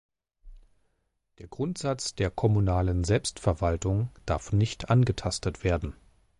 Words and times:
Der 1.37 1.47
Grundsatz 1.47 2.15
der 2.15 2.31
kommunalen 2.31 3.03
Selbstverwaltung 3.03 4.09
darf 4.25 4.51
nicht 4.51 4.89
angetastet 4.89 5.63
werden. 5.63 5.93